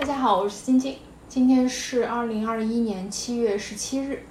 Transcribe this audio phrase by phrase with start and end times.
[0.00, 0.96] 大家好，我是晶晶。
[1.28, 4.22] 今天是二零二一年七月十七日。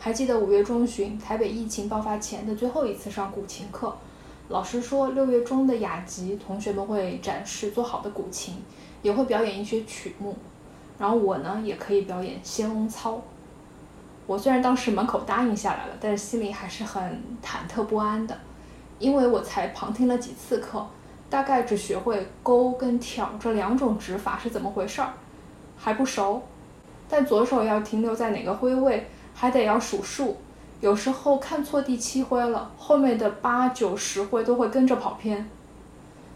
[0.00, 3.96] 还记得五月中旬台北疫情爆发前的最后一次上古琴课，
[4.48, 8.56] 老师说六月中的雅集同学们会展示做好的古琴，
[9.02, 10.36] 也会表演一些曲目。
[10.98, 13.22] 然后我呢也可以表演仙翁操。
[14.26, 18.36] 我虽然当时满口答应下来了，但是心里还是很忐忑不安的，
[18.98, 20.84] 因为我才旁听了几次课。
[21.30, 25.14] 大概只学会勾跟挑这两种指法是怎么回事儿，
[25.78, 26.42] 还不熟。
[27.08, 30.36] 但左手要停留在哪个挥位，还得要数数。
[30.80, 35.48] 有时候看错第七挥了，后面的八九十挥都会跟着跑偏。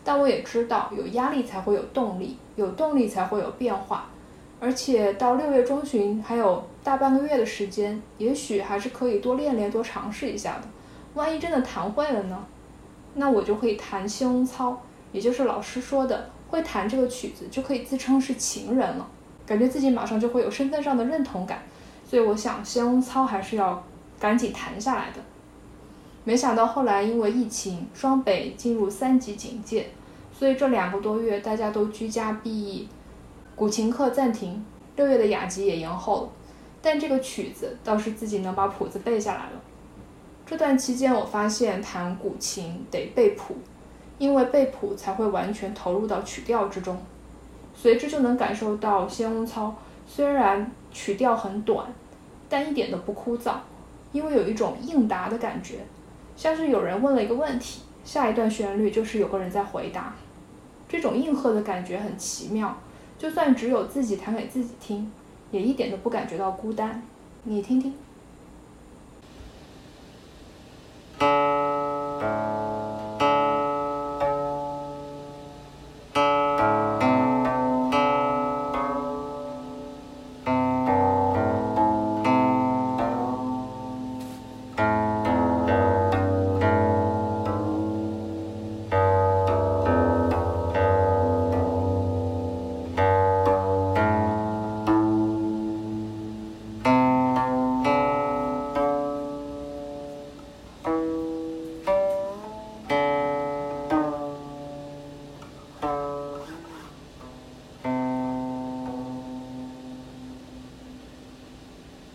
[0.02, 4.06] 但我也知道，有压力才会有动力，有动力才会有变化。
[4.60, 10.62] 而且到六月中旬还有大半个月的时间，也许还是可以多练练，多尝试一下的。
[11.14, 12.44] 万一真的弹会了呢？
[13.14, 14.76] 那我就可以弹仙翁操，
[15.12, 19.08] 也就是老师说的会弹这个曲子就可以自称是情人了，
[19.46, 21.62] 感觉自己马上就会有身份上的认同感，
[22.08, 23.82] 所以我想仙翁操还是要
[24.18, 25.20] 赶紧弹下来的。
[26.24, 29.90] 没想到后来因为疫情，双北进入三级警戒，
[30.32, 32.88] 所以这两个多月大家都居家避疫，
[33.54, 34.64] 古琴课暂停，
[34.96, 36.28] 六月的雅集也延后了，
[36.80, 39.60] 但这个曲子倒是自己能把谱子背下来了。
[40.46, 43.56] 这段期间，我发现弹古琴得背谱，
[44.18, 46.96] 因为背谱才会完全投入到曲调之中。
[47.74, 49.74] 随之就能感受到仙翁操，
[50.06, 51.86] 虽然曲调很短，
[52.48, 53.54] 但一点都不枯燥，
[54.12, 55.78] 因为有一种应答的感觉，
[56.36, 60.14] 像是有人问了一个问题，下一段旋律就是有个人在回答。
[60.86, 62.76] 这种应和的感觉很奇妙，
[63.18, 65.10] 就算只有自己弹给自己听，
[65.50, 67.02] 也一点都不感觉到孤单。
[67.44, 67.94] 你听听。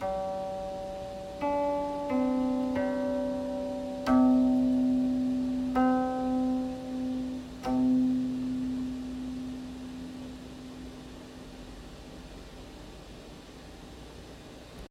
[0.01, 0.28] you